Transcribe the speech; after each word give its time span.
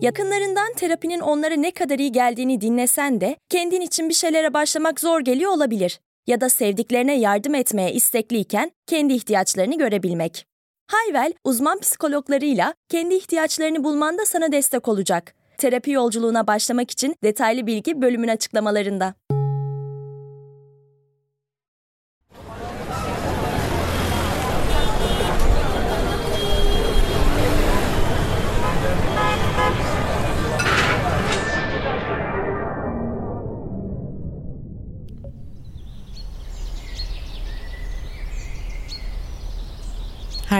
Yakınlarından 0.00 0.72
terapinin 0.76 1.20
onlara 1.20 1.54
ne 1.54 1.70
kadar 1.70 1.98
iyi 1.98 2.12
geldiğini 2.12 2.60
dinlesen 2.60 3.20
de 3.20 3.36
kendin 3.48 3.80
için 3.80 4.08
bir 4.08 4.14
şeylere 4.14 4.54
başlamak 4.54 5.00
zor 5.00 5.20
geliyor 5.20 5.52
olabilir. 5.52 6.00
Ya 6.26 6.40
da 6.40 6.48
sevdiklerine 6.48 7.18
yardım 7.18 7.54
etmeye 7.54 7.92
istekliyken 7.92 8.70
kendi 8.86 9.12
ihtiyaçlarını 9.12 9.78
görebilmek. 9.78 10.46
Hayvel, 10.90 11.32
uzman 11.44 11.78
psikologlarıyla 11.80 12.74
kendi 12.88 13.14
ihtiyaçlarını 13.14 13.84
bulmanda 13.84 14.26
sana 14.26 14.52
destek 14.52 14.88
olacak. 14.88 15.34
Terapi 15.58 15.90
yolculuğuna 15.90 16.46
başlamak 16.46 16.90
için 16.90 17.16
detaylı 17.24 17.66
bilgi 17.66 18.02
bölümün 18.02 18.28
açıklamalarında. 18.28 19.14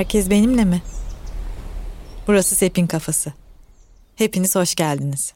Herkes 0.01 0.31
benimle 0.31 0.65
mi? 0.65 0.83
Burası 2.27 2.55
Sepin 2.55 2.87
Kafası. 2.87 3.33
Hepiniz 4.17 4.57
hoş 4.57 4.75
geldiniz. 4.75 5.35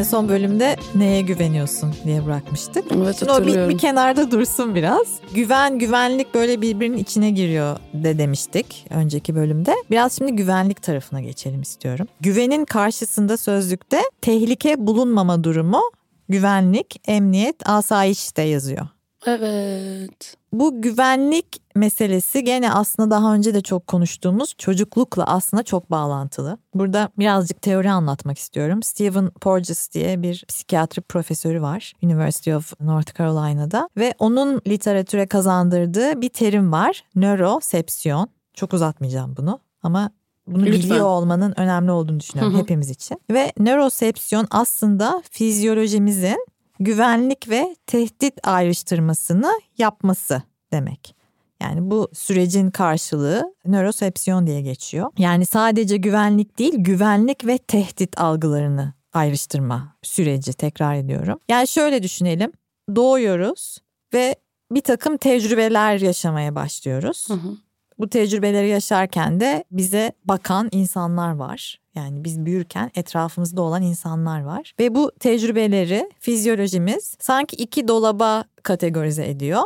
En 0.00 0.04
son 0.04 0.28
bölümde 0.28 0.76
neye 0.94 1.20
güveniyorsun 1.20 1.94
diye 2.04 2.26
bırakmıştık. 2.26 2.84
Evet 2.96 3.18
Şimdi 3.18 3.32
o 3.32 3.46
bir, 3.46 3.68
bir 3.68 3.78
kenarda 3.78 4.30
dursun 4.30 4.74
biraz. 4.74 5.06
Güven, 5.34 5.78
güvenlik 5.78 6.34
böyle 6.34 6.60
birbirinin 6.60 6.96
içine 6.96 7.30
giriyor 7.30 7.76
de 7.94 8.18
demiştik 8.18 8.86
önceki 8.90 9.34
bölümde. 9.34 9.74
Biraz 9.90 10.18
şimdi 10.18 10.32
güvenlik 10.32 10.82
tarafına 10.82 11.20
geçelim 11.20 11.62
istiyorum. 11.62 12.06
Güvenin 12.20 12.64
karşısında 12.64 13.36
sözlükte 13.36 14.00
tehlike 14.20 14.86
bulunmama 14.86 15.44
durumu 15.44 15.82
güvenlik, 16.28 17.00
emniyet, 17.08 17.68
asayiş 17.68 18.36
de 18.36 18.42
yazıyor. 18.42 18.86
Evet. 19.26 20.36
Bu 20.52 20.82
güvenlik 20.82 21.62
meselesi 21.74 22.44
gene 22.44 22.72
aslında 22.72 23.10
daha 23.10 23.34
önce 23.34 23.54
de 23.54 23.60
çok 23.60 23.86
konuştuğumuz 23.86 24.54
çocuklukla 24.58 25.24
aslında 25.24 25.62
çok 25.62 25.90
bağlantılı. 25.90 26.58
Burada 26.74 27.08
birazcık 27.18 27.62
teori 27.62 27.90
anlatmak 27.90 28.38
istiyorum. 28.38 28.82
Stephen 28.82 29.30
Porges 29.30 29.92
diye 29.92 30.22
bir 30.22 30.44
psikiyatri 30.48 31.02
profesörü 31.02 31.62
var 31.62 31.92
University 32.02 32.54
of 32.54 32.80
North 32.80 33.18
Carolina'da 33.18 33.88
ve 33.96 34.14
onun 34.18 34.60
literatüre 34.66 35.26
kazandırdığı 35.26 36.20
bir 36.22 36.28
terim 36.28 36.72
var. 36.72 37.04
Nörosepsiyon. 37.14 38.28
Çok 38.54 38.74
uzatmayacağım 38.74 39.34
bunu 39.36 39.60
ama 39.82 40.10
bunu 40.46 40.66
Lütfen. 40.66 40.82
biliyor 40.82 41.06
olmanın 41.06 41.54
önemli 41.56 41.90
olduğunu 41.90 42.20
düşünüyorum 42.20 42.54
Hı 42.54 42.58
hı. 42.58 42.62
hepimiz 42.62 42.90
için. 42.90 43.20
Ve 43.30 43.52
nörosepsiyon 43.58 44.46
aslında 44.50 45.22
fizyolojimizin 45.30 46.46
güvenlik 46.80 47.48
ve 47.48 47.76
tehdit 47.86 48.34
ayrıştırmasını 48.42 49.60
yapması 49.78 50.42
demek. 50.72 51.14
Yani 51.62 51.90
bu 51.90 52.08
sürecin 52.12 52.70
karşılığı 52.70 53.54
nörosepsiyon 53.66 54.46
diye 54.46 54.60
geçiyor. 54.60 55.10
Yani 55.18 55.46
sadece 55.46 55.96
güvenlik 55.96 56.58
değil, 56.58 56.74
güvenlik 56.76 57.46
ve 57.46 57.58
tehdit 57.58 58.20
algılarını 58.20 58.94
ayrıştırma 59.12 59.96
süreci 60.02 60.52
tekrar 60.52 60.94
ediyorum. 60.94 61.38
Yani 61.48 61.68
şöyle 61.68 62.02
düşünelim. 62.02 62.52
Doğuyoruz 62.96 63.78
ve 64.14 64.36
bir 64.72 64.80
takım 64.80 65.16
tecrübeler 65.16 66.00
yaşamaya 66.00 66.54
başlıyoruz. 66.54 67.28
Hı 67.28 67.34
hı. 67.34 67.56
Bu 68.00 68.08
tecrübeleri 68.08 68.68
yaşarken 68.68 69.40
de 69.40 69.64
bize 69.70 70.12
bakan 70.24 70.68
insanlar 70.72 71.34
var. 71.36 71.80
Yani 71.94 72.24
biz 72.24 72.46
büyürken 72.46 72.90
etrafımızda 72.94 73.62
olan 73.62 73.82
insanlar 73.82 74.40
var. 74.40 74.74
Ve 74.78 74.94
bu 74.94 75.12
tecrübeleri 75.20 76.10
fizyolojimiz 76.18 77.16
sanki 77.20 77.56
iki 77.56 77.88
dolaba 77.88 78.44
kategorize 78.62 79.28
ediyor. 79.28 79.62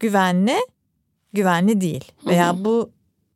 Güvenli, 0.00 0.56
güvenli 1.32 1.80
değil. 1.80 2.12
Veya 2.26 2.64
bu 2.64 2.90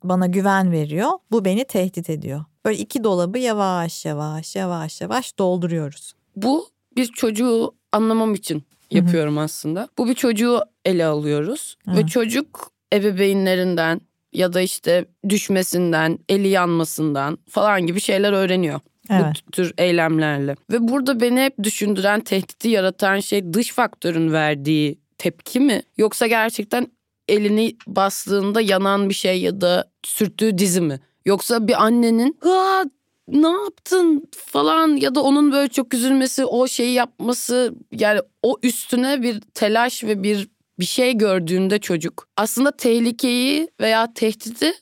bana 0.04 0.26
güven 0.26 0.72
veriyor, 0.72 1.10
bu 1.30 1.44
beni 1.44 1.64
tehdit 1.64 2.10
ediyor. 2.10 2.44
Böyle 2.64 2.78
iki 2.78 3.04
dolabı 3.04 3.38
yavaş 3.38 4.04
yavaş 4.04 4.56
yavaş 4.56 5.00
yavaş 5.00 5.38
dolduruyoruz. 5.38 6.14
Bu 6.36 6.66
bir 6.96 7.06
çocuğu 7.06 7.75
anlamam 7.92 8.34
için 8.34 8.62
yapıyorum 8.91 9.38
aslında. 9.38 9.88
Bu 9.98 10.08
bir 10.08 10.14
çocuğu 10.14 10.60
ele 10.84 11.06
alıyoruz. 11.06 11.76
Ve 11.86 11.92
Evet. 11.92 12.08
çocuk 12.08 12.70
ebeveynlerinden 12.92 14.00
ya 14.36 14.52
da 14.52 14.60
işte 14.60 15.04
düşmesinden, 15.28 16.19
eli 16.28 16.48
yanmasından 16.48 17.38
falan 17.50 17.86
gibi 17.86 18.00
şeyler 18.00 18.32
öğreniyor. 18.32 18.80
Evet. 19.10 19.42
Bu 19.47 19.50
tür 19.50 19.74
eylemlerle. 19.78 20.56
Ve 20.72 20.88
burada 20.88 21.20
beni 21.20 21.41
hep 21.41 21.62
düşündüren, 21.62 22.20
tehdidi 22.20 22.69
yaratan 22.69 23.20
şey 23.20 23.52
dış 23.52 23.72
faktörün 23.72 24.32
verdiği 24.32 24.98
tepki 25.19 25.60
mi? 25.60 25.82
Yoksa 25.96 26.26
gerçekten 26.26 26.86
elini 27.28 27.76
bastığında 27.86 28.60
yanan 28.60 29.08
bir 29.08 29.14
şey 29.14 29.41
ya 29.41 29.60
da 29.60 29.91
sürttüğü 30.04 30.58
dizi 30.58 30.80
mi? 30.80 31.00
Yoksa 31.25 31.69
bir 31.69 31.84
annenin 31.84 32.38
Aa, 32.42 32.84
ne 33.28 33.48
yaptın 33.48 34.28
falan 34.36 34.96
ya 34.96 35.14
da 35.14 35.22
onun 35.22 35.52
böyle 35.52 35.69
çok 35.69 35.94
üzülmesi, 35.94 36.44
o 36.44 36.66
şeyi 36.69 36.92
yapması 36.92 37.75
yani 37.92 38.20
o 38.42 38.56
üstüne 38.62 39.22
bir 39.22 39.41
telaş 39.41 40.04
ve 40.04 40.22
bir 40.22 40.48
bir 40.78 40.84
şey 40.84 41.19
gördüğünde 41.19 41.78
çocuk 41.78 42.28
aslında 42.37 42.70
tehlikeyi 42.76 43.69
veya 43.81 44.12
tehdidi 44.14 44.72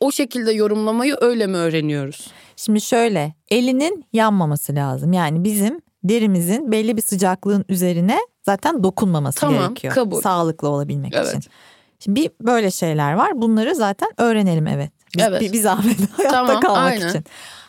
o 0.00 0.12
şekilde 0.12 0.52
yorumlamayı 0.52 1.16
öyle 1.20 1.46
mi 1.46 1.56
öğreniyoruz? 1.56 2.30
Şimdi 2.56 2.80
şöyle 2.80 3.34
elinin 3.50 4.04
yanmaması 4.12 4.74
lazım. 4.74 5.12
Yani 5.12 5.44
bizim 5.44 5.80
derimizin 6.04 6.72
belli 6.72 6.96
bir 6.96 7.02
sıcaklığın 7.02 7.64
üzerine 7.68 8.18
zaten 8.42 8.84
dokunmaması 8.84 9.40
Tamam, 9.40 9.58
gerekiyor. 9.64 9.94
kabul. 9.94 10.20
Sağlıklı 10.20 10.68
olabilmek 10.68 11.14
Evet. 11.14 11.28
için. 11.28 11.50
Şimdi 11.98 12.20
bir 12.20 12.30
böyle 12.40 12.70
şeyler 12.70 13.12
var. 13.12 13.42
Bunları 13.42 13.74
zaten 13.74 14.08
öğrenelim 14.18 14.66
evet. 14.66 14.90
Biz, 15.16 15.24
Evet. 15.28 15.40
Bir, 15.40 15.52
bir 15.52 15.60
zahmet 15.60 15.96
hayatta 16.16 16.46
Tamam, 16.46 16.60
kalmak 16.60 16.92
aynen. 16.92 17.08
için. 17.08 17.24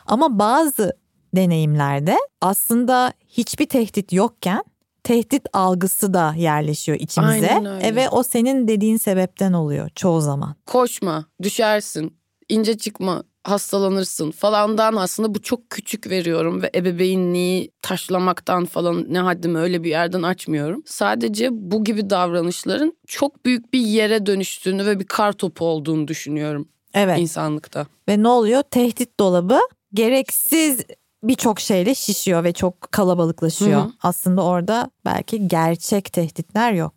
Ama 0.06 0.40
bazı 0.40 0.94
deneyimlerde 1.36 2.18
aslında 2.42 3.14
hiçbir 3.28 3.66
tehdit 3.66 4.14
yokken 4.14 4.64
tehdit 5.06 5.48
algısı 5.54 6.14
da 6.14 6.34
yerleşiyor 6.38 7.00
içimize. 7.00 7.62
E 7.82 7.96
ve 7.96 8.10
o 8.10 8.24
senin 8.24 8.68
dediğin 8.68 8.98
sebepten 8.98 9.54
oluyor 9.54 9.90
çoğu 9.96 10.22
zaman. 10.22 10.56
Koşma, 10.66 11.26
düşersin, 11.44 12.18
ince 12.50 12.78
çıkma, 12.78 13.24
hastalanırsın 13.44 14.32
falandan 14.32 14.96
aslında 14.96 15.36
bu 15.36 15.42
çok 15.42 15.70
küçük 15.70 16.10
veriyorum 16.10 16.62
ve 16.62 16.72
ebeveynliği 16.76 17.72
taşlamaktan 17.82 18.66
falan 18.66 19.06
ne 19.10 19.20
haddimi 19.20 19.58
öyle 19.58 19.84
bir 19.84 19.90
yerden 19.90 20.22
açmıyorum. 20.22 20.84
Sadece 20.86 21.50
bu 21.52 21.84
gibi 21.84 22.10
davranışların 22.10 22.98
çok 23.08 23.46
büyük 23.46 23.74
bir 23.74 23.80
yere 23.80 24.26
dönüştüğünü 24.26 24.86
ve 24.86 25.00
bir 25.00 25.06
kar 25.06 25.34
topu 25.34 25.66
olduğunu 25.66 26.08
düşünüyorum 26.08 26.68
Evet. 26.94 27.20
insanlıkta. 27.20 27.88
Ve 28.10 28.24
ne 28.24 28.28
oluyor? 28.28 28.64
Tehdit 28.72 29.20
dolabı 29.20 29.60
gereksiz 29.94 30.80
birçok 31.28 31.60
şeyle 31.60 31.96
şişiyor 31.96 32.44
ve 32.44 32.54
çok 32.54 32.92
kalabalıklaşıyor. 32.92 33.82
Hı 33.82 33.86
hı. 33.86 33.92
Aslında 34.04 34.44
orada 34.44 34.90
belki 35.06 35.48
gerçek 35.48 36.14
tehditler 36.14 36.72
yok. 36.74 36.94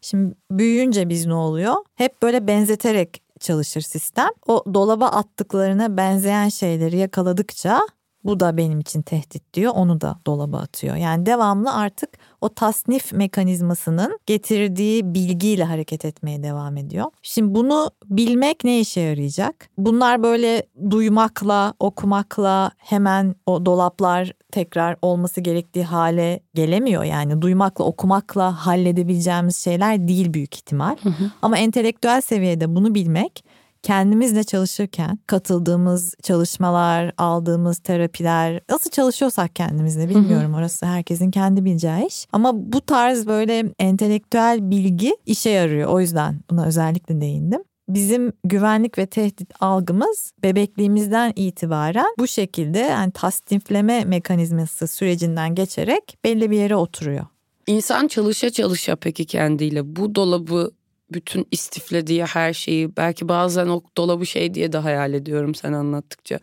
Şimdi 0.00 0.34
büyüyünce 0.50 1.08
biz 1.08 1.26
ne 1.26 1.34
oluyor? 1.34 1.74
Hep 1.94 2.22
böyle 2.22 2.46
benzeterek 2.46 3.22
çalışır 3.40 3.80
sistem. 3.80 4.28
O 4.46 4.64
dolaba 4.74 5.06
attıklarına 5.06 5.96
benzeyen 5.96 6.48
şeyleri 6.48 6.96
yakaladıkça 6.96 7.80
bu 8.24 8.40
da 8.40 8.56
benim 8.56 8.80
için 8.80 9.02
tehdit 9.02 9.54
diyor. 9.54 9.72
Onu 9.74 10.00
da 10.00 10.18
dolaba 10.26 10.58
atıyor. 10.58 10.96
Yani 10.96 11.26
devamlı 11.26 11.74
artık 11.74 12.10
o 12.40 12.48
tasnif 12.48 13.12
mekanizmasının 13.12 14.18
getirdiği 14.26 15.14
bilgiyle 15.14 15.64
hareket 15.64 16.04
etmeye 16.04 16.42
devam 16.42 16.76
ediyor. 16.76 17.06
Şimdi 17.22 17.54
bunu 17.54 17.90
bilmek 18.04 18.64
ne 18.64 18.80
işe 18.80 19.00
yarayacak? 19.00 19.68
Bunlar 19.78 20.22
böyle 20.22 20.66
duymakla, 20.90 21.74
okumakla 21.78 22.70
hemen 22.76 23.34
o 23.46 23.66
dolaplar 23.66 24.32
tekrar 24.52 24.96
olması 25.02 25.40
gerektiği 25.40 25.84
hale 25.84 26.40
gelemiyor. 26.54 27.04
Yani 27.04 27.42
duymakla, 27.42 27.84
okumakla 27.84 28.66
halledebileceğimiz 28.66 29.56
şeyler 29.56 30.08
değil 30.08 30.34
büyük 30.34 30.54
ihtimal. 30.54 30.96
Ama 31.42 31.58
entelektüel 31.58 32.20
seviyede 32.20 32.74
bunu 32.74 32.94
bilmek 32.94 33.44
kendimizle 33.82 34.44
çalışırken 34.44 35.18
katıldığımız 35.26 36.14
çalışmalar, 36.22 37.12
aldığımız 37.18 37.78
terapiler 37.78 38.60
nasıl 38.70 38.90
çalışıyorsak 38.90 39.56
kendimizle 39.56 40.08
bilmiyorum 40.08 40.54
orası 40.54 40.86
herkesin 40.86 41.30
kendi 41.30 41.64
bileceği 41.64 42.06
iş. 42.06 42.26
Ama 42.32 42.72
bu 42.72 42.80
tarz 42.80 43.26
böyle 43.26 43.64
entelektüel 43.78 44.70
bilgi 44.70 45.16
işe 45.26 45.50
yarıyor. 45.50 45.88
O 45.88 46.00
yüzden 46.00 46.40
buna 46.50 46.66
özellikle 46.66 47.20
değindim. 47.20 47.62
Bizim 47.88 48.32
güvenlik 48.44 48.98
ve 48.98 49.06
tehdit 49.06 49.50
algımız 49.60 50.32
bebekliğimizden 50.42 51.32
itibaren 51.36 52.14
bu 52.18 52.26
şekilde 52.26 52.78
yani 52.78 53.12
tasnifleme 53.12 54.04
mekanizması 54.04 54.88
sürecinden 54.88 55.54
geçerek 55.54 56.18
belli 56.24 56.50
bir 56.50 56.56
yere 56.56 56.76
oturuyor. 56.76 57.26
İnsan 57.66 58.08
çalışa 58.08 58.50
çalışa 58.50 58.96
peki 58.96 59.26
kendiyle 59.26 59.96
bu 59.96 60.14
dolabı 60.14 60.70
bütün 61.14 61.46
istiflediği 61.50 62.24
her 62.24 62.52
şeyi 62.52 62.96
belki 62.96 63.28
bazen 63.28 63.68
o 63.68 63.82
dolabı 63.96 64.26
şey 64.26 64.54
diye 64.54 64.72
de 64.72 64.78
hayal 64.78 65.14
ediyorum 65.14 65.54
sen 65.54 65.72
anlattıkça. 65.72 66.38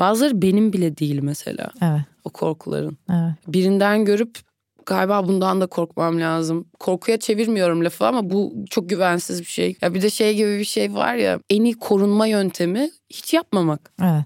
Bazıları 0.00 0.42
benim 0.42 0.72
bile 0.72 0.96
değil 0.96 1.18
mesela 1.22 1.70
Evet. 1.82 2.00
o 2.24 2.30
korkuların. 2.30 2.98
Evet. 3.10 3.34
Birinden 3.48 4.04
görüp 4.04 4.38
galiba 4.86 5.28
bundan 5.28 5.60
da 5.60 5.66
korkmam 5.66 6.20
lazım. 6.20 6.66
Korkuya 6.80 7.18
çevirmiyorum 7.18 7.84
lafı 7.84 8.06
ama 8.06 8.30
bu 8.30 8.54
çok 8.70 8.88
güvensiz 8.88 9.40
bir 9.40 9.46
şey. 9.46 9.76
Ya 9.82 9.94
bir 9.94 10.02
de 10.02 10.10
şey 10.10 10.34
gibi 10.36 10.58
bir 10.58 10.64
şey 10.64 10.94
var 10.94 11.14
ya 11.14 11.40
en 11.50 11.64
iyi 11.64 11.74
korunma 11.74 12.26
yöntemi 12.26 12.90
hiç 13.10 13.34
yapmamak. 13.34 13.92
Evet. 14.02 14.24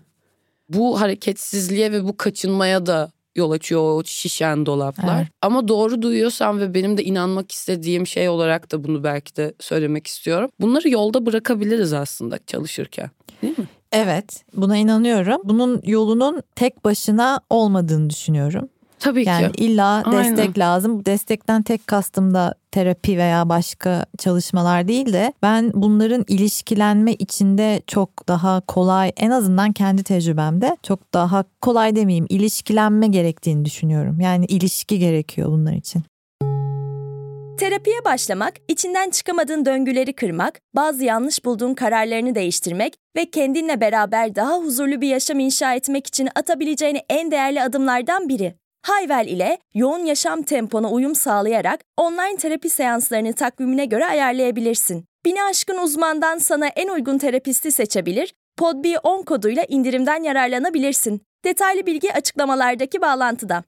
Bu 0.69 1.01
hareketsizliğe 1.01 1.93
ve 1.93 2.05
bu 2.05 2.17
kaçınmaya 2.17 2.87
da 2.87 3.11
yol 3.39 3.51
açıyor 3.51 3.83
o 3.83 4.03
şişen 4.05 4.67
dolaplar. 4.67 5.19
Evet. 5.19 5.29
Ama 5.43 5.69
doğru 5.69 6.03
duyuyorsam 6.03 6.61
ve 6.61 6.75
benim 6.75 6.97
de 6.97 7.05
inanmak 7.05 7.53
istediğim 7.53 8.07
şey 8.07 8.29
olarak 8.29 8.73
da 8.73 8.85
bunu 8.85 9.05
belki 9.05 9.37
de 9.37 9.55
söylemek 9.61 10.07
istiyorum. 10.07 10.51
Bunları 10.61 10.89
yolda 10.89 11.27
bırakabiliriz 11.27 11.93
aslında 11.93 12.39
çalışırken. 12.47 13.11
Değil 13.43 13.59
mi? 13.59 13.69
Evet, 13.93 14.45
buna 14.55 14.77
inanıyorum. 14.77 15.41
Bunun 15.45 15.81
yolunun 15.85 16.43
tek 16.55 16.85
başına 16.85 17.41
olmadığını 17.51 18.11
düşünüyorum. 18.11 18.69
Tabii 19.01 19.29
Yani 19.29 19.53
ki. 19.53 19.65
illa 19.65 20.03
Aynen. 20.05 20.37
destek 20.37 20.59
lazım. 20.59 21.01
Bu 21.01 21.05
destekten 21.05 21.63
tek 21.63 21.87
kastım 21.87 22.35
da 22.35 22.55
terapi 22.71 23.19
veya 23.19 23.49
başka 23.49 24.07
çalışmalar 24.19 24.89
değil 24.89 25.13
de 25.13 25.33
ben 25.43 25.71
bunların 25.75 26.25
ilişkilenme 26.29 27.13
içinde 27.15 27.83
çok 27.87 28.29
daha 28.29 28.61
kolay 28.61 29.13
en 29.17 29.31
azından 29.31 29.73
kendi 29.73 30.03
tecrübemde 30.05 30.77
çok 30.83 31.15
daha 31.15 31.45
kolay 31.61 31.97
demeyeyim 31.97 32.27
ilişkilenme 32.29 33.07
gerektiğini 33.07 33.65
düşünüyorum. 33.65 34.21
Yani 34.21 34.45
ilişki 34.45 34.99
gerekiyor 34.99 35.49
bunlar 35.49 35.73
için. 35.73 36.03
Terapiye 37.59 38.05
başlamak, 38.05 38.55
içinden 38.69 39.11
çıkamadığın 39.11 39.65
döngüleri 39.67 40.13
kırmak, 40.13 40.61
bazı 40.77 41.05
yanlış 41.05 41.45
bulduğun 41.45 41.75
kararlarını 41.75 42.35
değiştirmek 42.35 42.95
ve 43.17 43.31
kendinle 43.31 43.81
beraber 43.81 44.35
daha 44.35 44.59
huzurlu 44.59 45.01
bir 45.01 45.09
yaşam 45.09 45.39
inşa 45.39 45.75
etmek 45.75 46.07
için 46.07 46.29
atabileceğin 46.35 46.99
en 47.11 47.31
değerli 47.31 47.63
adımlardan 47.63 48.29
biri. 48.29 48.55
Hayvel 48.83 49.27
ile 49.27 49.59
yoğun 49.75 49.99
yaşam 49.99 50.43
tempona 50.43 50.91
uyum 50.91 51.15
sağlayarak 51.15 51.81
online 51.97 52.37
terapi 52.37 52.69
seanslarını 52.71 53.33
takvimine 53.33 53.85
göre 53.85 54.07
ayarlayabilirsin. 54.07 55.05
Bini 55.25 55.43
aşkın 55.43 55.79
uzmandan 55.79 56.39
sana 56.39 56.67
en 56.67 56.89
uygun 56.89 57.19
terapisti 57.19 57.73
seçebilir, 57.73 58.35
podb10 58.59 59.25
koduyla 59.25 59.65
indirimden 59.69 60.23
yararlanabilirsin. 60.23 61.21
Detaylı 61.45 61.87
bilgi 61.87 62.13
açıklamalardaki 62.13 63.01
bağlantıda. 63.01 63.65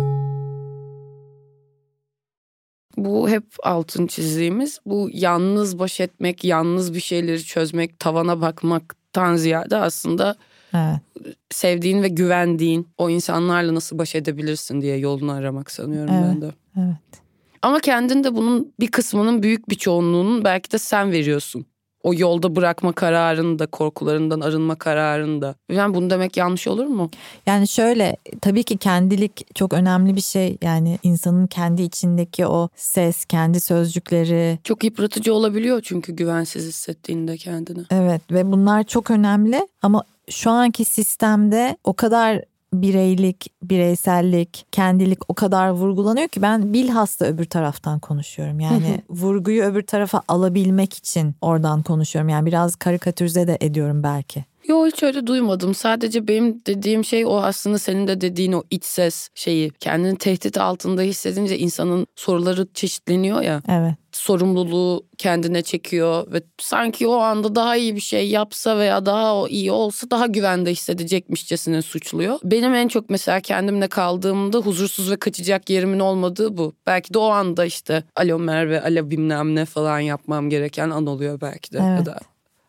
Bu 2.96 3.28
hep 3.28 3.44
altın 3.62 4.06
çizdiğimiz 4.06 4.78
bu 4.86 5.08
yalnız 5.12 5.78
baş 5.78 6.00
etmek, 6.00 6.44
yalnız 6.44 6.94
bir 6.94 7.00
şeyleri 7.00 7.44
çözmek, 7.44 7.98
tavana 7.98 8.40
bakmaktan 8.40 9.36
ziyade 9.36 9.76
aslında 9.76 10.36
Evet. 10.74 11.34
sevdiğin 11.50 12.02
ve 12.02 12.08
güvendiğin 12.08 12.88
o 12.98 13.10
insanlarla 13.10 13.74
nasıl 13.74 13.98
baş 13.98 14.14
edebilirsin 14.14 14.80
diye 14.80 14.96
yolunu 14.96 15.32
aramak 15.32 15.70
sanıyorum 15.70 16.14
Evet. 16.14 16.24
ben 16.34 16.42
de. 16.42 16.50
Evet. 16.76 17.22
Ama 17.62 17.80
kendin 17.80 18.24
de 18.24 18.36
bunun 18.36 18.72
bir 18.80 18.88
kısmının 18.88 19.42
büyük 19.42 19.70
bir 19.70 19.74
çoğunluğunun 19.74 20.44
belki 20.44 20.72
de 20.72 20.78
sen 20.78 21.12
veriyorsun. 21.12 21.66
O 22.02 22.14
yolda 22.14 22.56
bırakma 22.56 22.92
kararını 22.92 23.58
da 23.58 23.66
korkularından 23.66 24.40
arınma 24.40 24.74
kararını 24.74 25.40
da. 25.42 25.54
Yani 25.72 25.94
bunu 25.94 26.10
demek 26.10 26.36
yanlış 26.36 26.68
olur 26.68 26.86
mu? 26.86 27.10
Yani 27.46 27.68
şöyle 27.68 28.16
tabii 28.40 28.62
ki 28.62 28.76
kendilik 28.76 29.54
çok 29.54 29.72
önemli 29.72 30.16
bir 30.16 30.20
şey. 30.20 30.56
Yani 30.62 30.98
insanın 31.02 31.46
kendi 31.46 31.82
içindeki 31.82 32.46
o 32.46 32.68
ses, 32.76 33.24
kendi 33.24 33.60
sözcükleri, 33.60 34.58
Çok 34.64 34.84
yıpratıcı 34.84 35.34
olabiliyor 35.34 35.80
çünkü 35.84 36.12
güvensiz 36.12 36.68
hissettiğinde 36.68 37.36
kendini. 37.36 37.84
Evet 37.90 38.22
ve 38.30 38.52
bunlar 38.52 38.82
çok 38.84 39.10
önemli 39.10 39.68
ama 39.82 40.04
şu 40.30 40.50
anki 40.50 40.84
sistemde 40.84 41.76
o 41.84 41.92
kadar 41.92 42.42
bireylik, 42.72 43.46
bireysellik, 43.62 44.66
kendilik 44.72 45.30
o 45.30 45.34
kadar 45.34 45.70
vurgulanıyor 45.70 46.28
ki 46.28 46.42
ben 46.42 46.72
bilhassa 46.72 47.24
öbür 47.24 47.44
taraftan 47.44 47.98
konuşuyorum. 47.98 48.60
Yani 48.60 49.02
vurguyu 49.10 49.62
öbür 49.62 49.82
tarafa 49.82 50.22
alabilmek 50.28 50.94
için 50.94 51.34
oradan 51.40 51.82
konuşuyorum. 51.82 52.28
Yani 52.28 52.46
biraz 52.46 52.76
karikatürize 52.76 53.46
de 53.46 53.58
ediyorum 53.60 54.02
belki. 54.02 54.44
Yo 54.68 54.86
hiç 54.86 55.02
öyle 55.02 55.26
duymadım. 55.26 55.74
Sadece 55.74 56.28
benim 56.28 56.60
dediğim 56.66 57.04
şey 57.04 57.26
o 57.26 57.36
aslında 57.36 57.78
senin 57.78 58.08
de 58.08 58.20
dediğin 58.20 58.52
o 58.52 58.62
iç 58.70 58.84
ses 58.84 59.28
şeyi. 59.34 59.70
Kendini 59.70 60.18
tehdit 60.18 60.58
altında 60.58 61.02
hissedince 61.02 61.58
insanın 61.58 62.06
soruları 62.16 62.66
çeşitleniyor 62.74 63.42
ya. 63.42 63.62
Evet. 63.68 63.94
sorumluluğu 64.12 65.04
kendine 65.18 65.62
çekiyor 65.62 66.32
ve 66.32 66.42
sanki 66.58 67.06
o 67.08 67.14
anda 67.16 67.54
daha 67.54 67.76
iyi 67.76 67.96
bir 67.96 68.00
şey 68.00 68.28
yapsa 68.28 68.78
veya 68.78 69.06
daha 69.06 69.36
o 69.36 69.48
iyi 69.48 69.72
olsa 69.72 70.10
daha 70.10 70.26
güvende 70.26 70.70
hissedecekmişçesine 70.72 71.82
suçluyor. 71.82 72.38
Benim 72.44 72.74
en 72.74 72.88
çok 72.88 73.10
mesela 73.10 73.40
kendimle 73.40 73.88
kaldığımda 73.88 74.58
huzursuz 74.58 75.10
ve 75.10 75.16
kaçacak 75.16 75.70
yerimin 75.70 76.00
olmadığı 76.00 76.56
bu. 76.56 76.72
Belki 76.86 77.14
de 77.14 77.18
o 77.18 77.28
anda 77.28 77.64
işte 77.64 78.04
alo 78.16 78.38
Merve, 78.38 78.82
alo 78.82 79.10
bilmem 79.10 79.54
ne 79.54 79.64
falan 79.64 80.00
yapmam 80.00 80.50
gereken 80.50 80.90
an 80.90 81.06
oluyor 81.06 81.40
belki 81.40 81.72
de. 81.72 81.78
Ya 81.78 81.94
Evet. 81.96 82.06
da 82.06 82.18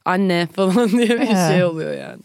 anne 0.06 0.48
falan 0.53 0.89
diye 0.92 1.09
bir 1.09 1.27
Evet. 1.27 1.48
şey 1.51 1.63
oluyor 1.63 1.94
yani. 1.94 2.21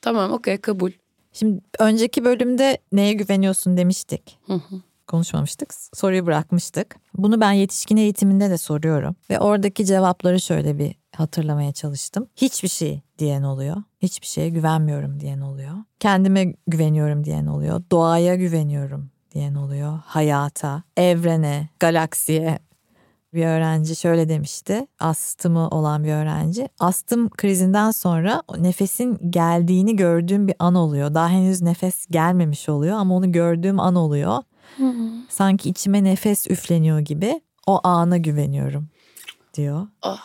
Tamam 0.00 0.32
okey 0.32 0.56
kabul. 0.58 0.90
Şimdi 1.32 1.60
önceki 1.78 2.24
bölümde 2.24 2.78
neye 2.92 3.12
güveniyorsun 3.12 3.76
demiştik. 3.76 4.38
Hı 4.46 4.52
hı. 4.54 4.76
konuşmamıştık. 5.06 5.74
Soruyu 5.94 6.26
bırakmıştık. 6.26 6.96
Bunu 7.18 7.40
ben 7.40 7.52
yetişkin 7.52 7.96
eğitiminde 7.96 8.50
de 8.50 8.58
soruyorum. 8.58 9.16
Ve 9.30 9.38
oradaki 9.40 9.86
cevapları 9.86 10.40
şöyle 10.40 10.78
bir 10.78 10.94
hatırlamaya 11.16 11.72
çalıştım. 11.72 12.26
Hiçbir 12.36 12.68
şey 12.68 13.02
diyen 13.18 13.42
oluyor. 13.42 13.76
Hiçbir 14.02 14.26
şeye 14.26 14.48
güvenmiyorum 14.48 15.20
diyen 15.20 15.40
oluyor. 15.40 15.74
Kendime 16.00 16.54
güveniyorum 16.66 17.24
diyen 17.24 17.46
oluyor. 17.46 17.82
Doğaya 17.90 18.34
güveniyorum 18.34 19.10
diyen 19.34 19.54
oluyor. 19.54 19.98
Hayata, 20.04 20.82
evrene, 20.96 21.68
galaksiye. 21.80 22.58
Bir 23.34 23.46
öğrenci 23.46 23.96
şöyle 23.96 24.28
demişti. 24.28 24.86
Astımı 25.00 25.68
olan 25.68 26.04
bir 26.04 26.12
öğrenci. 26.12 26.68
Astım 26.78 27.30
krizinden 27.30 27.90
sonra 27.90 28.42
nefesin 28.58 29.30
geldiğini 29.30 29.96
gördüğüm 29.96 30.48
bir 30.48 30.54
an 30.58 30.74
oluyor. 30.74 31.14
Daha 31.14 31.28
henüz 31.28 31.62
nefes 31.62 32.06
gelmemiş 32.06 32.68
oluyor 32.68 32.96
ama 32.96 33.14
onu 33.16 33.32
gördüğüm 33.32 33.80
an 33.80 33.94
oluyor. 33.94 34.42
Sanki 35.28 35.70
içime 35.70 36.04
nefes 36.04 36.46
üfleniyor 36.50 36.98
gibi 36.98 37.40
o 37.66 37.80
ana 37.84 38.16
güveniyorum 38.16 38.88
diyor. 39.54 39.86
Ah 40.02 40.22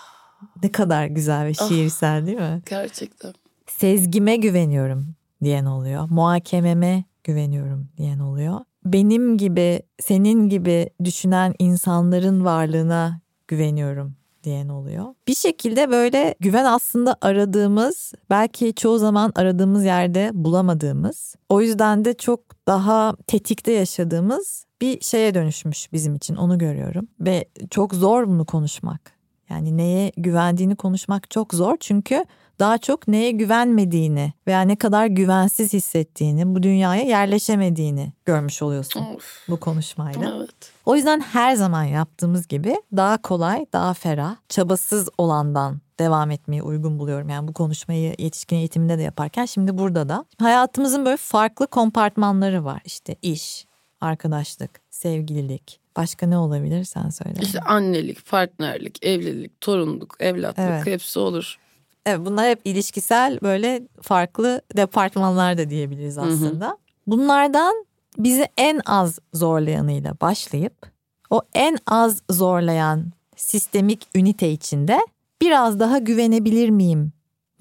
Ne 0.64 0.72
kadar 0.72 1.06
güzel 1.06 1.46
ve 1.46 1.54
şiirsel 1.54 2.26
değil 2.28 2.38
mi? 2.38 2.62
gerçekten. 2.70 3.34
Sezgime 3.68 4.36
güveniyorum 4.36 5.16
diyen 5.44 5.66
oluyor. 5.66 6.08
Muhakememe 6.10 7.04
güveniyorum 7.24 7.90
diyen 7.98 8.20
oluyor. 8.20 8.60
Benim 8.86 9.38
gibi, 9.38 9.82
senin 10.02 10.50
gibi 10.50 10.90
düşünen 11.04 11.54
insanların 11.60 12.46
varlığına 12.46 13.22
güveniyorum 13.48 14.16
diyen 14.44 14.70
oluyor. 14.70 15.06
Bir 15.28 15.36
şekilde 15.36 15.90
böyle 15.92 16.36
güven 16.40 16.66
aslında 16.66 17.16
aradığımız, 17.22 18.14
belki 18.30 18.74
çoğu 18.74 18.98
zaman 18.98 19.32
aradığımız 19.36 19.86
yerde 19.86 20.32
bulamadığımız, 20.34 21.36
o 21.50 21.62
yüzden 21.62 22.06
de 22.06 22.14
çok 22.14 22.68
daha 22.68 23.16
tetikte 23.28 23.72
yaşadığımız 23.72 24.66
bir 24.82 25.02
şeye 25.02 25.34
dönüşmüş 25.34 25.94
bizim 25.94 26.16
için 26.16 26.36
onu 26.36 26.58
görüyorum. 26.58 27.08
Ve 27.20 27.46
çok 27.70 27.94
zor 27.94 28.28
bunu 28.28 28.46
konuşmak. 28.46 29.19
Yani 29.50 29.78
neye 29.78 30.12
güvendiğini 30.18 30.76
konuşmak 30.76 31.32
çok 31.32 31.54
zor 31.54 31.78
çünkü 31.80 32.26
daha 32.60 32.78
çok 32.78 33.08
neye 33.08 33.32
güvenmediğini 33.32 34.34
veya 34.48 34.62
ne 34.62 34.76
kadar 34.76 35.06
güvensiz 35.06 35.74
hissettiğini, 35.74 36.56
bu 36.56 36.64
dünyaya 36.64 37.04
yerleşemediğini 37.04 38.14
görmüş 38.26 38.62
oluyorsun 38.62 39.00
Of. 39.16 39.46
bu 39.50 39.60
konuşmayla. 39.60 40.36
Evet. 40.38 40.72
O 40.86 40.96
yüzden 40.96 41.20
her 41.20 41.56
zaman 41.56 41.84
yaptığımız 41.84 42.48
gibi 42.48 42.76
daha 42.96 43.22
kolay, 43.22 43.66
daha 43.74 43.94
ferah, 43.94 44.36
çabasız 44.50 45.10
olandan 45.18 45.82
devam 46.00 46.32
etmeyi 46.32 46.64
uygun 46.64 47.00
buluyorum. 47.00 47.30
Yani 47.30 47.48
bu 47.48 47.54
konuşmayı 47.54 48.16
yetişkin 48.18 48.56
eğitiminde 48.56 48.98
de 48.98 49.02
yaparken 49.02 49.46
şimdi 49.46 49.78
burada 49.78 50.10
da. 50.10 50.26
Hayatımızın 50.40 51.06
böyle 51.06 51.18
farklı 51.18 51.68
kompartmanları 51.68 52.66
var. 52.66 52.82
İşte 52.86 53.16
iş, 53.22 53.66
arkadaşlık, 54.02 54.82
sevgililik. 54.90 55.80
Başka 56.00 56.28
ne 56.28 56.38
olabilir 56.38 56.84
sen 56.84 57.10
söyle. 57.10 57.40
İşte 57.42 57.60
annelik, 57.60 58.26
partnerlik, 58.26 59.06
evlilik, 59.06 59.62
torunluk, 59.62 60.16
evlatlık 60.20 60.60
Evet. 60.60 60.86
hepsi 60.86 61.20
olur. 61.20 61.58
Evet 62.06 62.20
bunlar 62.26 62.50
hep 62.50 62.60
ilişkisel 62.66 63.40
böyle 63.42 63.82
farklı 64.02 64.62
departmanlar 64.78 65.58
da 65.58 65.70
diyebiliriz 65.70 66.18
hı. 66.18 66.22
aslında. 66.22 66.78
Bunlardan 67.08 67.86
bizi 68.18 68.48
en 68.58 68.82
az 68.86 69.20
zorlayanıyla 69.34 70.14
başlayıp 70.22 70.92
o 71.30 71.42
en 71.54 71.78
az 71.88 72.22
zorlayan 72.30 73.12
sistemik 73.36 74.08
ünite 74.16 74.52
içinde 74.52 75.00
biraz 75.42 75.80
daha 75.80 75.98
güvenebilir 75.98 76.70
miyim 76.70 77.12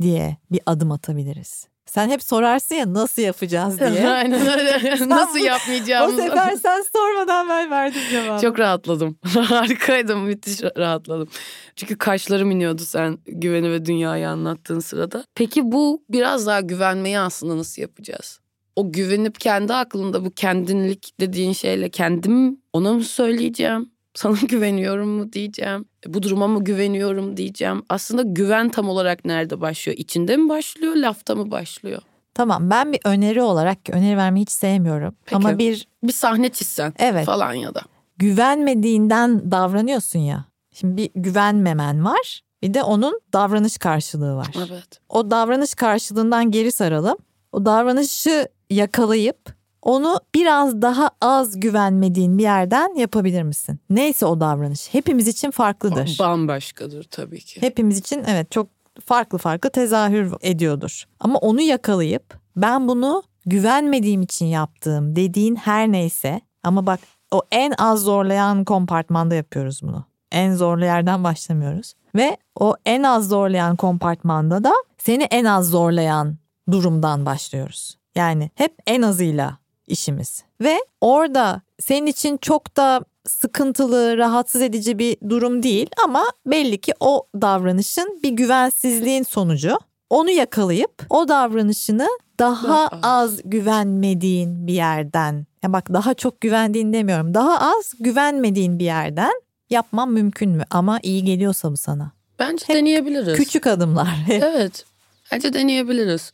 diye 0.01 0.37
bir 0.53 0.61
adım 0.67 0.93
atabiliriz. 0.93 1.67
Sen 1.91 2.09
hep 2.09 2.23
sorarsın 2.23 2.75
ya 2.75 2.95
nasıl 2.95 3.23
yapacağız 3.23 3.79
diye. 3.81 4.09
Aynen 4.09 4.47
öyle. 4.59 5.09
Nasıl 5.09 5.39
yapmayacağımızı. 5.39 6.23
o 6.23 6.27
sefer 6.27 6.57
sen 6.57 6.85
sormadan 6.97 7.49
ben 7.49 7.71
verdim 7.71 8.01
cevabı. 8.11 8.43
Çok 8.43 8.59
rahatladım. 8.59 9.19
Harikaydım. 9.25 10.21
Müthiş 10.21 10.63
rahatladım. 10.63 11.29
Çünkü 11.77 11.99
kaşlarım 11.99 12.51
iniyordu 12.51 12.83
sen 12.85 13.19
güveni 13.27 13.71
ve 13.71 13.85
dünyayı 13.85 14.29
anlattığın 14.29 14.81
sırada. 14.81 15.25
Peki 15.35 15.73
bu 15.73 16.03
biraz 16.11 16.47
daha 16.47 16.61
güvenmeyi 16.61 17.19
aslında 17.19 17.57
nasıl 17.57 17.83
yapacağız? 17.83 18.41
O 18.77 18.93
güvenip 18.93 19.41
kendi 19.41 19.75
aklında 19.75 20.25
bu 20.25 20.31
kendinlik 20.31 21.21
dediğin 21.21 21.53
şeyle 21.53 21.89
kendim 21.91 22.61
ona 22.73 22.93
mı 22.93 23.03
söyleyeceğim? 23.05 23.91
Sana 24.19 24.37
güveniyorum 24.49 25.09
mu 25.09 25.33
diyeceğim? 25.33 25.85
E, 26.07 26.15
Bu 26.15 26.23
duruma 26.23 26.47
mı 26.49 26.65
güveniyorum 26.65 27.37
diyeceğim? 27.37 27.83
Aslında 27.89 28.23
güven 28.23 28.69
tam 28.69 28.89
olarak 28.89 29.25
nerede 29.25 29.61
başlıyor? 29.61 29.99
İçinde 29.99 30.37
mi 30.37 30.49
başlıyor, 30.49 30.97
lafta 30.97 31.35
mı 31.35 31.51
başlıyor? 31.51 32.03
Tamam 32.35 32.71
ben 32.71 32.93
bir 32.93 33.01
öneri 33.05 33.43
olarak 33.43 33.79
öneri 33.91 34.17
vermeyi 34.17 34.43
hiç 34.43 34.51
sevmiyorum. 34.51 35.15
Peki. 35.25 35.37
Ama 35.37 35.59
bir 35.59 35.89
Bir 36.03 36.13
sahne 36.13 36.49
çizsen 36.49 36.93
Evet. 36.99 37.27
falan 37.27 37.53
ya 37.53 37.75
da. 37.75 37.81
güvenmediğinden 38.17 39.51
davranıyorsun 39.51 40.19
ya. 40.19 40.45
Şimdi 40.73 40.97
bir 40.97 41.11
güvenmemen 41.15 42.05
var. 42.05 42.41
Bir 42.63 42.75
de 42.75 42.83
onun 42.83 43.21
davranış 43.33 43.79
karşılığı 43.79 44.37
var. 44.37 44.55
Evet. 44.69 45.01
O 45.09 45.31
davranış 45.31 45.75
karşılığından 45.75 46.51
geri 46.51 46.73
saralım. 46.73 47.17
O 47.53 47.65
davranışı 47.65 48.49
yakalayıp 48.71 49.58
onu 49.83 50.21
biraz 50.35 50.83
daha 50.83 51.11
az 51.21 51.61
güvenmediğin 51.61 52.39
bir 52.39 52.43
yerden 52.43 52.95
yapabilir 52.95 53.43
misin? 53.43 53.81
Neyse 53.91 54.27
o 54.27 54.41
davranış. 54.41 54.95
Hepimiz 54.95 55.29
için 55.29 55.51
farklıdır. 55.51 56.17
Bambaşkadır 56.21 57.05
tabii 57.05 57.41
ki. 57.41 57.63
Hepimiz 57.63 57.99
için 57.99 58.25
evet 58.27 58.51
çok 58.51 58.69
farklı 59.07 59.39
farklı 59.39 59.71
tezahür 59.71 60.33
ediyordur. 60.41 61.05
Ama 61.21 61.39
onu 61.39 61.61
yakalayıp 61.61 62.39
ben 62.57 62.89
bunu 62.89 63.23
güvenmediğim 63.47 64.23
için 64.23 64.47
yaptığım 64.47 65.17
dediğin 65.17 65.57
her 65.57 65.93
neyse 65.93 66.41
ama 66.63 66.87
bak 66.87 67.01
o 67.31 67.43
en 67.53 67.75
az 67.79 68.03
zorlayan 68.03 68.65
kompartmanda 68.65 69.35
yapıyoruz 69.35 69.81
bunu. 69.83 70.05
En 70.33 70.55
zorlu 70.55 70.85
yerden 70.85 71.25
başlamıyoruz. 71.25 71.95
Ve 72.15 72.37
o 72.61 72.75
en 72.87 73.03
az 73.03 73.29
zorlayan 73.29 73.77
kompartmanda 73.77 74.65
da 74.65 74.73
seni 74.99 75.23
en 75.23 75.45
az 75.45 75.71
zorlayan 75.71 76.37
durumdan 76.71 77.27
başlıyoruz. 77.27 77.99
Yani 78.15 78.51
hep 78.55 78.75
en 78.87 79.03
azıyla 79.03 79.59
işimiz. 79.89 80.43
Ve 80.61 80.79
orada 81.01 81.63
senin 81.81 82.07
için 82.07 82.37
çok 82.37 82.77
da 82.77 83.01
sıkıntılı, 83.27 84.19
rahatsız 84.19 84.63
edici 84.63 84.99
bir 84.99 85.17
durum 85.29 85.63
değil 85.63 85.91
ama 86.05 86.25
belli 86.47 86.81
ki 86.81 86.93
o 87.01 87.27
davranışın 87.43 88.21
bir 88.23 88.31
güvensizliğin 88.31 89.23
sonucu. 89.23 89.79
Onu 90.11 90.31
yakalayıp 90.31 91.07
o 91.11 91.29
davranışını 91.29 92.09
daha 92.39 92.69
Daha 92.69 92.91
az. 93.03 93.41
güvenmediğin 93.45 94.67
bir 94.67 94.73
yerden, 94.75 95.47
ya 95.63 95.73
bak 95.73 95.93
daha 95.93 96.15
çok 96.15 96.41
güvendiğin 96.41 96.93
demiyorum, 96.93 97.35
daha 97.35 97.71
az 97.71 97.93
güvenmediğin 98.01 98.79
bir 98.79 98.85
yerden 98.85 99.33
yapman 99.71 100.11
mümkün 100.13 100.51
mü? 100.51 100.65
Ama 100.71 100.99
iyi 101.03 101.25
geliyorsa 101.25 101.73
bu 101.73 101.77
sana. 101.77 102.13
Bence 102.39 102.65
Hep 102.69 102.77
deneyebiliriz. 102.77 103.37
Küçük 103.39 103.67
adımlar. 103.67 104.09
Evet. 104.31 104.85
Bence 105.33 105.53
deneyebiliriz. 105.53 106.33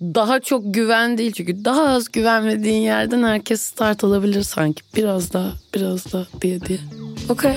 Daha 0.00 0.40
çok 0.40 0.74
güven 0.74 1.18
değil 1.18 1.32
çünkü 1.32 1.64
daha 1.64 1.88
az 1.88 2.12
güvenmediğin 2.12 2.82
yerden 2.82 3.22
herkes 3.22 3.60
start 3.60 4.04
alabilir 4.04 4.42
sanki. 4.42 4.82
Biraz 4.96 5.32
daha, 5.32 5.52
biraz 5.74 6.12
daha 6.12 6.26
diye 6.42 6.60
diye. 6.60 6.78
Okey. 7.28 7.56